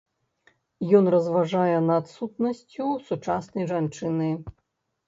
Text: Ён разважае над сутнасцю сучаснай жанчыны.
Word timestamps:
Ён 0.99 1.05
разважае 1.17 1.77
над 1.91 2.09
сутнасцю 2.15 2.91
сучаснай 3.13 3.73
жанчыны. 3.75 4.37